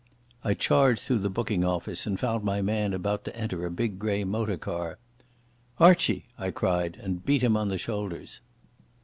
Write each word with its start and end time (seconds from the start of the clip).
I 0.43 0.55
charged 0.55 1.01
through 1.03 1.19
the 1.19 1.29
booking 1.29 1.63
office 1.63 2.07
and 2.07 2.19
found 2.19 2.43
my 2.43 2.59
man 2.59 2.91
about 2.91 3.23
to 3.25 3.35
enter 3.35 3.67
a 3.67 3.69
big 3.69 3.99
grey 3.99 4.23
motor 4.23 4.57
car. 4.57 4.97
"Archie," 5.79 6.25
I 6.39 6.49
cried 6.49 6.97
and 6.99 7.23
beat 7.23 7.43
him 7.43 7.55
on 7.55 7.67
the 7.67 7.77
shoulders. 7.77 8.41